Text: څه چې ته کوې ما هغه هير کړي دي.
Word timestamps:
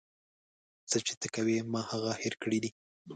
څه 0.89 0.97
چې 1.05 1.13
ته 1.21 1.27
کوې 1.35 1.57
ما 1.71 1.81
هغه 1.91 2.11
هير 2.21 2.33
کړي 2.41 2.59
دي. 2.63 2.71